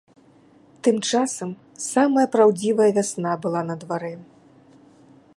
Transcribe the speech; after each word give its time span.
Тым 0.85 0.95
часам 1.09 1.51
самая 1.91 2.23
праўдзівая 2.35 2.87
вясна 2.97 3.31
была 3.43 3.61
на 3.69 3.75
дварэ. 3.85 4.13